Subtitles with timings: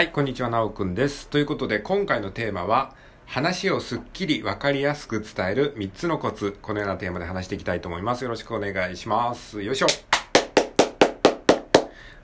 [0.00, 1.28] はい、こんにちは、なおくんです。
[1.28, 2.94] ということで、今回のテーマは、
[3.26, 6.56] 話をすっきりわかりやすく伝える3つのコツ。
[6.62, 8.24] このようなテーマで話していきたいと思います。
[8.24, 9.60] よろしくお願いします。
[9.60, 9.86] よいしょ。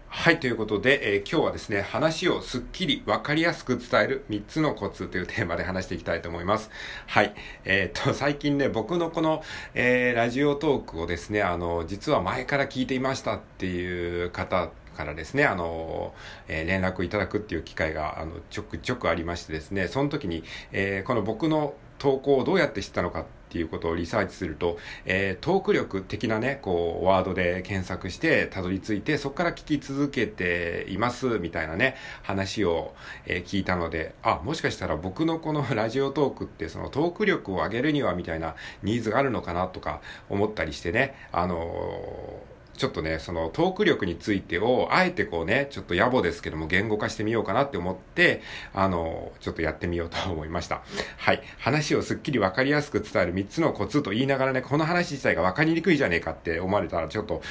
[0.08, 6.70] はい、ということで、えー、今日はですね、話をすっきりわかりやすく伝える3つのコツというテーマで話していきたいと思います。
[7.06, 7.34] はい、
[7.66, 9.42] えー、っと、最近ね、僕のこの、
[9.74, 16.14] えー、ラジオトークをですね、あの、実は前から聞いていましたっていう方からですね、あの、
[16.48, 20.42] えー、連絡いただくっていう機会が、あの、ちょくちょくありましてですね、その時に、
[20.72, 32.94] えー、この僕の投稿をどうやって知ったのかっていうことをリサーチすると、えー、トーク力的なね、こう、ワードで検索してたどり着いて、そこから聞き続けています、みたいなね、話を、
[33.26, 48.42] えー、聞いたので、あ、もしかしたら僕のこの ラジオトークって、そのトーク力を上げるには、みたいなニーズがあるのかなとか思ったりしてね、あのーちょっとね、そのトーク力についてを、あえてこうね、ちょっと野暮ですけども、言語化してみようかなって思って、
[48.74, 50.82] あの、ちょっとやってみようと思いました。
[51.16, 51.42] はい。
[51.58, 57.42] 話をすっきりわかりやすく伝える3つのコツと言いながらね、この話自体がわかりにくいじゃねえかって思われたら、ちょっと、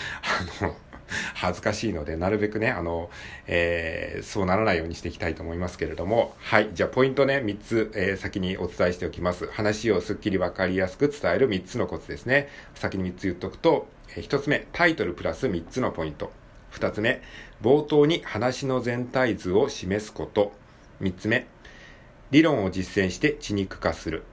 [0.62, 0.76] あの、
[1.34, 3.10] 恥ずかしいので、なるべくね、あの、
[3.48, 6.70] えー、そうならないようにしていきたいと思いますけれども、はい。
[6.74, 9.48] じゃあ、ポイントね、3つ、えー、先にお伝えしておきます。
[9.48, 12.50] 話をすっきりわかりやすく伝える3つのコツですね。
[12.76, 16.32] 先に3つ言っとくと、1つ目、タイトルプラス3つのポイント。
[16.72, 17.22] 2つ目、
[17.62, 20.54] 冒頭に話の全体図を示すこと。
[21.02, 21.48] 3つ目、
[22.32, 24.24] 理論を実践して血肉化する。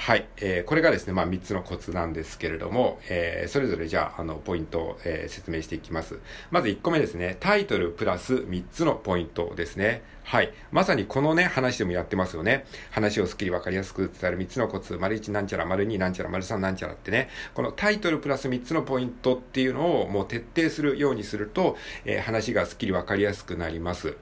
[0.00, 0.26] はい。
[0.38, 6.18] えー、これがですね、まあ3つのコツなんですけれども、えー、それぞれじゃあ、あの、ポイントを、えー、説明していきます。
[6.50, 10.02] まず1個目ですね、タイトルプラス3つのポイントですね。
[10.22, 10.54] はい。
[10.72, 12.64] まさにこのね、話でもやってますよね。
[12.90, 24.16] 話をすっきりわかりやすく伝える3つのコツ、丸1なんちゃら、丸2なんちゃら、丸3なんちゃらってね、このタイトルプラス3つのポイントっていうのをもう徹底するようにすると、えー、話がすっきりわかりやすくなります。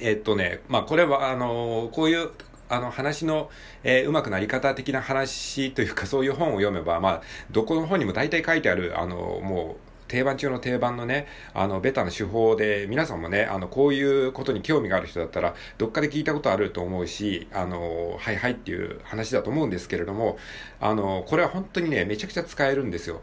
[0.00, 2.28] え、っとね、まあこれは、あのー、こういう
[2.74, 3.50] あの話の、
[3.82, 20.38] えー、うまくなり方的な話というかそういう本を読めば、まあ、どこの本にも大体書いてある、あの、もう、定番中の定番のね、あの、ベタな手法で、皆さんもね、あの、こういうことに興味がある人だったら、どっかで聞いたことあると思うし、あの、はいはいっていう話だと思うんですけれども、
[20.80, 23.22] あの、これは本当にね、めちゃくちゃ使えるんですよ。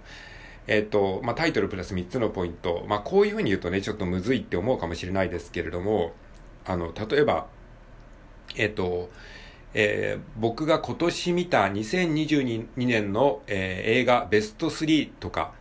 [0.67, 2.85] えっ、と、まあ、タイトルプラス3つのポイント。
[2.87, 6.13] まあ、こういうふうに言うとね、ちょっとむずいって思うかもしれないですけれども、
[6.65, 7.47] あの、例えば、
[8.55, 9.09] えっ、と、
[9.73, 15.53] えー、僕が今年見た2022年の、えー、映画ベスト3とか、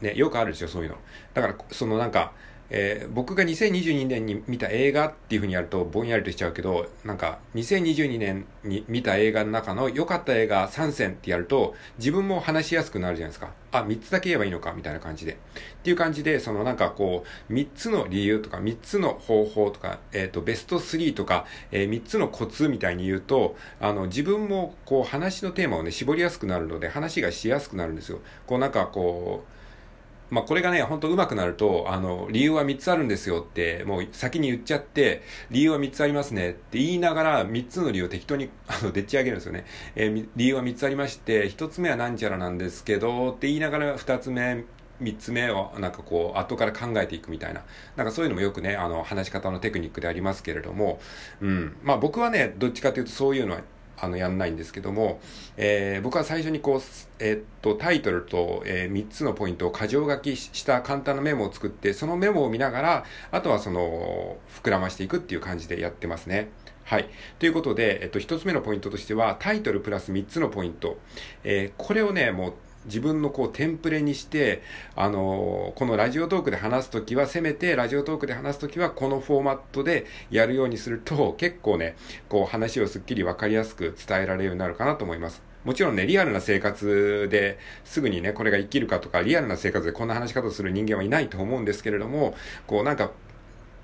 [0.00, 0.96] ね、よくあるでしょ、そういうの。
[1.32, 2.32] だから、そのなんか、
[2.76, 13.52] えー、僕が2022年に見た映画っていう風にやるとぼんやりとしちゃうけど、なんか2022年に見た映画の中の良かった映画3選ってやると自分も話しやすくなるじゃないですか。
[13.70, 15.34] あ、3つだけ言えばいいのかみたいな感じで。
[15.34, 15.36] っ
[15.84, 28.18] ていう感じで、そのなんかこう、3つの理由とか3つの方法とか、えっ、ー、と、ベスト3とか、えー、3つのコツみたいに言うと、あの、自分もこう話のテーマをね、絞りやすくなるので話がしやすくなるんですよ。
[28.48, 29.53] こうなんかこう、
[30.30, 39.64] まあ、これがね、ほんと上手くなると、あの、理由は3つあるんですよって、もう先に言っちゃって、理由は3つありますねって言いながら、3つの理由を適当に、 あの、でっち上げるんですよね。
[39.96, 44.64] えー、理由は3つありまして、1つ目はなんちゃらなんですけど、って言いながら2つ目、
[45.02, 47.62] 3つ目をなんかこう後から考えていくみたいな
[47.96, 51.00] なんかそういうのもよくねあの話し方のテクニックでありますけれども、
[51.40, 53.60] うん、まあ僕はねどっちかというとそういうのは
[53.98, 55.20] あの、やんないんですけども、
[55.56, 56.80] えー、僕は最初にこう、
[57.18, 66.50] えー、っと、タイトルと、えー、3つのポイントを箇条書きした簡単なメモを作って、そのメモを見ながら、あとはその、膨らましていくっていう感じでやってますね。
[66.84, 67.08] はい。
[67.38, 70.98] ということで、えっと、1つ目のポイントとしては、タイトルプラス3つのポイント。
[71.42, 72.54] えー、これをね、もう、
[72.86, 74.62] 自分のこうテンプレにして、
[74.96, 81.96] あの、このラジオトークで話すときは、せめてラジオトークで話すときは、このフォーマットでやるようにすると、結構ね、
[82.28, 85.42] こう話をすっきりわかりやすく伝えられるようになるかなと思います。
[85.64, 92.34] もちろんね、リアルな生活ですぐにね、これが生きるかとか、リアルな生活でこんな話し方をする人間はいないと思うんですけれども、
[92.66, 93.10] こうなんか、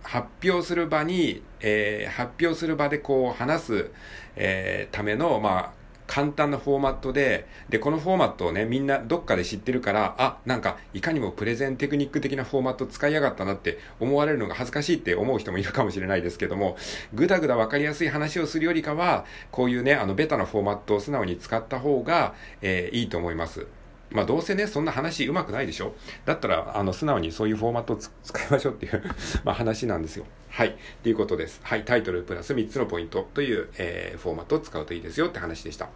[0.03, 3.91] 発表する場に、えー、発表する場でこう話す、
[4.37, 5.73] えー、ための、まあ、
[6.11, 16.77] 簡単なフォーマットで、で、このフォーマットをね、みんなどっかで知ってるから、あ、なんか、いかにもプレゼンテクニック的なフォーマット使いやがったなって思われるのが恥ずかしいって思う人もいるかもしれないですけども、
[17.15, 23.69] ぐだぐだわかりやすい話をするよりかは、こういうね、あの、ベタなフォーマットを素直に使った方が、えー、いいと思います。
[24.11, 25.95] まあどうせね、そんな話うまくないでしょ？
[26.25, 29.03] だったら、あの、素直にそういうフォーマットを使いましょうっていう
[29.45, 30.25] まあ話なんですよ。
[30.49, 30.77] はい。
[31.03, 31.61] ということです。
[31.63, 31.85] はい。
[31.85, 35.89] タイトルプラス3つのポイントという、えー、フォーマットを使うといいですよって話でした。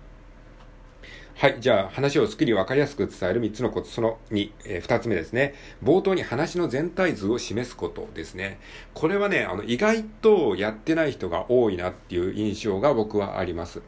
[1.36, 1.56] はい。
[1.58, 5.54] じゃあ、話をすっきりわかりやすく伝える3つのコツ、その2、えー、2つ目ですね。
[5.82, 8.60] 冒頭に話の全体図を示すことですね。
[8.94, 13.82] これはね、あの、意外とやってない人が多いなっていう印象が僕はあります。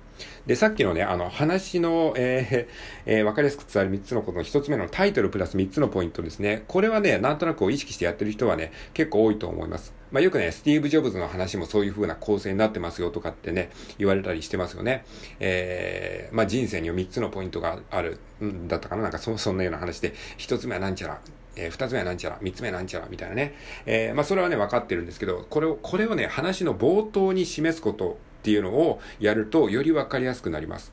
[0.47, 6.65] で、さっきのね、あの、話の、えー、えー、わかりやすく伝える3つのことの1つ目のタイトルプラス3つのポイントですね。
[6.69, 9.95] これはね、なんとなくを意識してやってる人はね、結構多いと思います。
[10.13, 15.05] まあ、よくね、スティーブ・ジョブズの話もそういう風な構成になってますよとかってね、言われたりしてますよね。
[15.41, 21.21] えー、まあ、人生には3つのポイントがあるんだったかななんかそ、そんなような話で、1つ目はなんちゃら、
[21.57, 23.55] えー、二つ目はなんちゃら、三つ目はなんちゃら、みたいなね。
[23.85, 30.93] えー、まあ、それはね、分かってるんですけど、これを、これをね、話の冒頭に示すことっていうのをやると、より分かりやすくなります。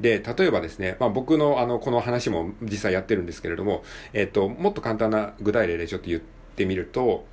[0.00, 6.20] で、例えばですね、まあ、僕のあの、この話も実際やってるんですけれども、えっ、と、もっと簡単な具体例でちょっと言っ
[6.56, 7.26] てみると、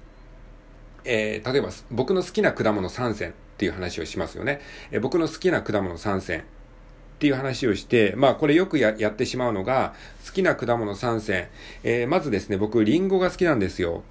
[1.06, 4.62] えー、例えば僕の好きな果物3選っていう話をしますよね。
[4.92, 6.44] えー、僕の好きな果物3選っ
[7.18, 11.48] ていう話をして、まあこれよくややってしまうのが、好きな果物3選。
[11.84, 14.04] えー、まずですね、僕リンゴが好きなんですよ。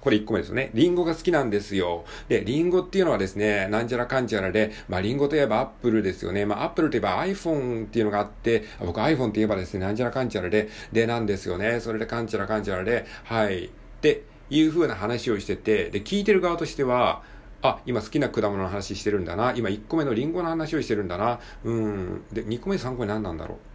[0.00, 0.70] これ1個目ですよね。
[0.74, 2.04] リンゴが好きなんですよ。
[2.28, 6.46] で、リンゴっていうのはですね、なんちゃらかんちゃらで、まあリンゴといえばアップルですよね。
[6.46, 11.80] まあアップルといえば iPhone っていうのがあって、僕 iPhone って言えばですね、なんちゃらかんちゃらで、でなんですよね。
[11.80, 13.70] それでかんちゃらかんちゃらで、はい。
[14.00, 17.22] で、いう風な話をしてて、で、聞いてる側としては、
[17.62, 19.52] あ、今好きな果物の話してるんだな。
[19.54, 21.40] 今1個目のリンゴの話をしてるんだな。
[21.64, 22.24] うん。
[22.32, 23.69] で、2個目、3個目何なんだろう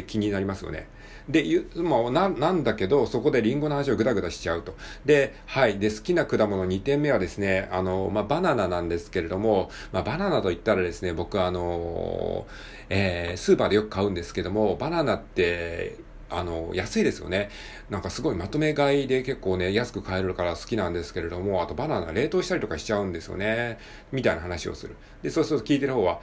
[0.00, 0.88] って気になりますよね。
[1.28, 1.44] で、
[1.76, 4.74] もうな、なんだけど、そこでリンゴの話をぐだぐだしちゃうと。
[5.04, 5.78] で、はい。
[5.78, 12.46] で、好きな果物2点目はですね、あの、まあ、バナナなんですけれども、まあ、バナナと言ったらですね、僕はあの、
[12.88, 15.98] えー、スーパーでよく買うんですけども、バナナって、
[16.30, 17.50] あの、安いですよね。
[17.90, 23.78] なんかすごいまとめ買いで結構ね、安く買えるから好きなんですけれども、あとバナナ冷凍したりとかしちゃうんですよね。
[24.12, 24.96] みたいな話をする。
[25.22, 26.20] で、そうすると聞いてる方は、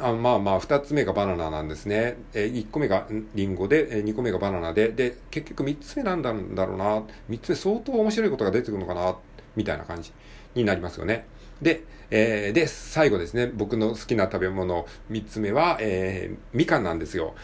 [0.00, 2.16] あまあまあ、二つ目がバナナなんですね。
[2.34, 7.02] え、一個目がリンゴで、え、二個目がバナナで、で、結局三つ目なんだろうな。
[7.28, 9.16] 三つ目相当面白いことが出てくるのかな。
[9.56, 10.12] みたいな感じ
[10.54, 11.26] になりますよね。
[11.60, 17.34] で、えー、で、最後ですね、僕の好きな食べ物、三つ目は、えー、みかんなんですよ。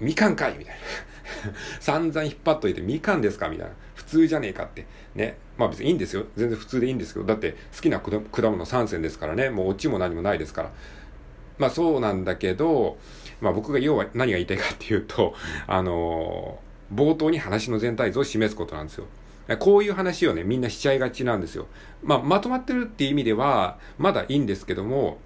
[0.00, 0.80] みかんかいみたいな。
[1.80, 3.72] 散々引っ張っといて、みかんですかみたいな。
[3.94, 4.86] 普通じゃねえかって。
[5.14, 5.38] ね。
[5.58, 6.26] まあ別にいいんですよ。
[6.36, 9.50] 全然普通でいいんですけど、だって好きな果物3選ですからね。
[9.50, 10.72] もうオチも何もないですから。
[11.58, 12.98] まあそうなんだけど、
[13.40, 15.34] まあ僕が要は何が言いたいかっていうと、
[15.66, 19.06] あのー、冒頭に話の全体像を示すことなんですよ。
[19.58, 21.66] こういう話をね、みんなしちゃいがちなんですよ。
[22.02, 25.18] まあ、まとまってるっていう意味では、まだいいんですけども、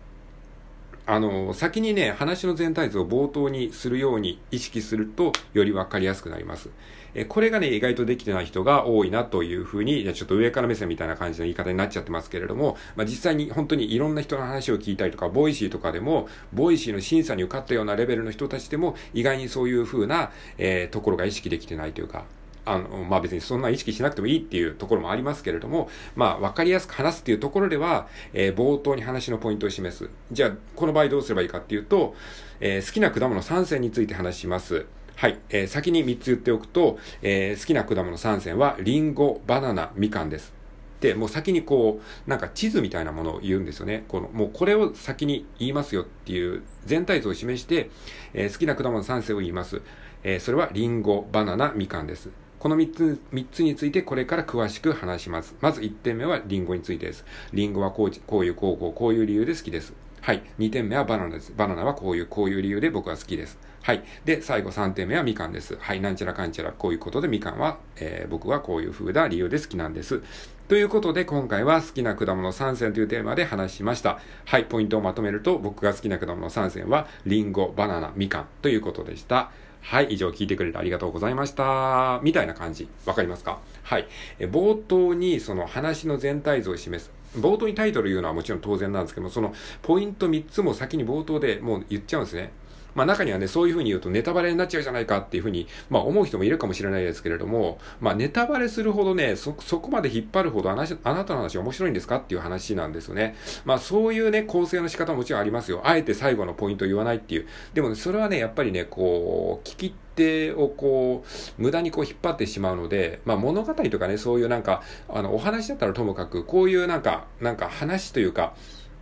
[1.06, 6.70] あの、先にね、話の全体図を冒頭にするように意識すると、よりわかりやすくなります。
[7.14, 22.24] え、これがね、意外とできてない人が多いなというふうに、ちょっと上から目線みたいな感じの言い方になっちゃってますけれども、まあ、実際に本当にいろんな人の話を聞いたりとか、 Voicyとかでも、 Voicyの審査に受かったようなレベルの人たちでも、意外にそういうふうな、えー、ところが意識できてないというか、
[22.64, 30.10] あの、まあ別にそんな意識しなくてもいいっていうところもありますけれども、まあ分かりやすく話すっていうところでは、えー、冒頭に話のポイントを示す。
[30.32, 32.14] じゃあ、この場合どうすればいいかっていうと、
[32.60, 34.86] えー、好きな果物3選について話します。
[35.16, 35.38] はい。
[35.50, 40.60] えー、先に3つ言っておくと、えー、好きな果物3選は、リンゴ、バナナ、みかんです。
[41.00, 44.04] で、もう先にこう、なんか地図みたいなものを言うんですよね。
[44.08, 47.90] この、もうこれを先に言いますよっていう全体図を示して、
[48.34, 49.82] えー、好きな果物3選を言います。
[50.22, 52.30] えー、それはリンゴ、バナナ、みかんです。
[52.60, 55.56] この3つ、3つについてこれから詳しく話します。
[55.62, 57.24] まず1点目はリンゴについてです。
[57.54, 59.94] リンゴはこうこういう、こうこう、こういう理由で好きです。
[60.20, 60.42] はい。
[60.58, 61.54] 2点目はバナナです。
[61.56, 63.58] バナナはこういう、こういう理由で僕は好きです。
[63.82, 64.04] はい。
[64.26, 65.78] で、最後3点目はみかんです。
[65.80, 66.02] はい。
[66.02, 70.20] なんちゃらかんちゃら、こういうことでみかんは、えー、僕はこういう風な理由で好きなんです。
[70.68, 74.20] ということで、今回は好きな果物3選というテーマで話しました。
[74.44, 74.66] はい。
[74.66, 79.50] ポイントをまとめると、僕が好きな果物3選は、リンゴ、バナナ、みかんということでした。
[79.82, 82.20] はい、以上聞いてくれてありがとうございました。
[82.22, 82.88] みたいな感じ。
[83.06, 83.58] わかりますか？
[83.82, 84.06] はい。
[84.38, 87.10] え冒頭にその話の全体像を示す。
[87.38, 92.50] 冒頭にタイトル言うのはもちろん当然なんですけども、そのポイント3つも先に冒頭でもう言っちゃうんですね。
[92.94, 103.36] まあ中にはね、そういうふうに言うとネタバレになっちゃうじゃないかっていうふうに、まあ思う人もいるかもしれないですけれども、まあネタバレするほどね、そ、そこまで引っ張るほどあなあなたの話面白いんですかっていう話なんですよね。
[103.64, 105.82] まあそういうね、構成の仕方ももちろんありますよ。
[105.84, 107.46] あえて最後のポイントを言わないっていう。
[107.74, 118.54] でもね、それはね、やっぱりね、こう、聞き手をこう、無駄にこう引っ張ってしまうので、まあ物語とかね、そういうなんか、あの、お話だったらともかく、こういうなんか、なんか話というか、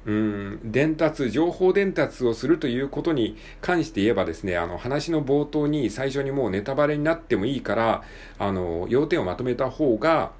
[0.08, 8.02] うん、伝達、情報伝達をするということに関して言えばですね、あの、話の冒頭に最初にもうネタバレになってもいいから、
[8.38, 10.32] あの、要点をまとめた方が、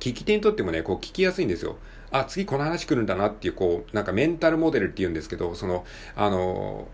[0.00, 1.76] 聞き手にとってもね、こう聞きやすいんですよ。
[2.10, 5.84] あ、次この話来るんだなっていう、こう、なんかメンタルモデルって言うんですけど、その、
[6.16, 6.88] あの、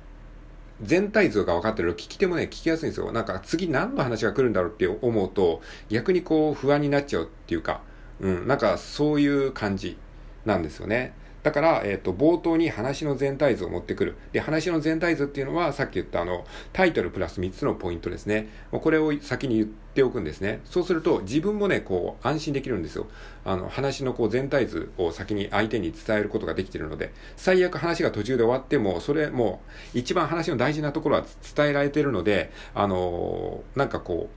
[0.83, 3.11] 全体像が分かってると聞き手もね、聞きやすいんですよ。
[3.11, 7.81] なんか次何の話が来るんだろうって思うと、逆にこう不安になっちゃうっていうか、
[8.21, 9.97] うん、なんかそういう感じ
[10.45, 11.15] なんですよね。
[11.43, 14.17] だから、えっ、と、冒頭に話の全体図を持ってくる。
[14.33, 18.49] で、話の全体図っていうのは、さっき言ったあの、タイトルプラス3つのポイントですね。
[18.71, 20.61] これを先に言っておくんですね。
[20.65, 23.07] そうすると、自分もね、こう、安心できるんですよ。
[23.45, 29.63] あの、話のこう、全体図を先に相手に伝えることができているので、最悪話が途中で終わっても、それも、
[29.95, 31.25] 一番話の大事なところは
[31.57, 34.29] 伝えられているので、あのなんかこ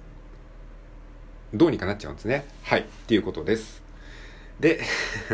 [1.53, 2.45] う、どうにかなっちゃうんですね。
[2.63, 2.81] はい。
[2.81, 3.82] っていうことです。
[4.59, 4.81] で、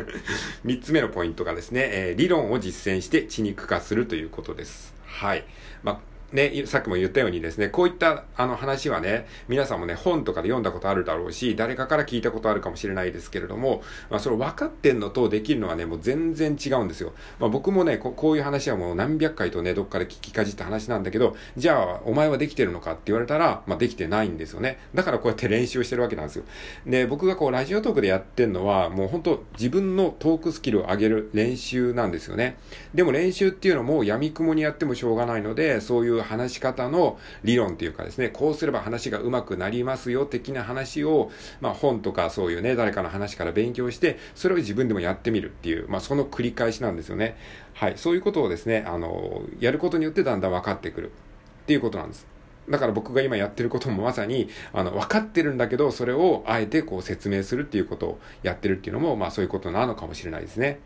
[0.66, 4.94] 3つ目のポイントがですね、えー、理論を実践して血肉化するということです。
[5.06, 5.46] はい。
[5.84, 6.00] まあ
[6.32, 17.14] ね、さっきも言ったようにですね、こういったあの話はね、皆さんもね、本とかで読んだことあるだろうし、誰かから聞いたことあるかもしれないですけれども、まあ、それ分かってんのとできるのはね、もう全然違うんですよ。
[17.40, 24.80] まあ、僕もねこ、こういう話はもう何百回とね、どっかで聞きかじった話なんだけど、じゃあ、お前はできてるのかって言われたら、まあ、できてないんですよね。
[24.94, 26.44] だからこうやって練習してるわけなんですよ。
[26.86, 32.58] で、僕がこう、ラジオトークでやってんのは、もう本当自分のトークスキルを上げる練習なんですよね。
[32.94, 47.38] でも練習っていうのも闇雲にやってもしょうがないので、そういう話し方の理論というかですね、こうすれば話が上手くなりますよ的な話を、まあ本とかそういうね、誰かの話から勉強して、それを自分でもやってみるっていう、まあその繰り返しなんですよね。
[47.74, 47.94] はい。
[47.98, 52.28] そういうことをですね、あの、やることによってだんだん分かってくるっていうことなんです。
[52.70, 60.80] だから僕が今やってることもまさに、あの、分かってるんだけど、それをあえてこう説明するっていうことをやってるっていうのも、まあそういうことなのかもしれないですね。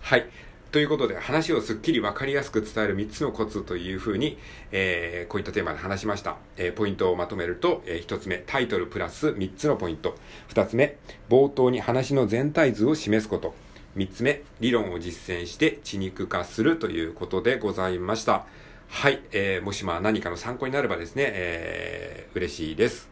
[0.00, 0.26] はい。
[0.70, 4.36] ということで、話をすっきりわかりやすく伝える3つのコツというふうに、
[4.70, 6.36] えー、こういったテーマで話しました。
[6.58, 10.14] えー、ポイントをまとめると、えー、1つ目、タイトルプラス3つのポイント。
[10.50, 10.98] 2つ目、
[11.30, 13.54] 冒頭に話の全体図を示すこと。
[13.96, 18.44] 3つ目、理論を実践して血肉化するということでございました。
[18.88, 23.08] はい、えー、もしまあ何かの参考になればですね、えー、嬉しいです。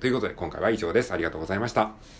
[0.00, 1.12] ということで、今回は以上です。
[1.12, 2.19] ありがとうございました。